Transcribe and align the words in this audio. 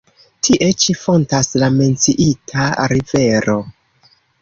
Tie 0.45 0.69
ĉi 0.83 0.95
fontas 1.01 1.53
la 1.65 1.71
menciita 1.77 2.69
rivero. 2.97 3.63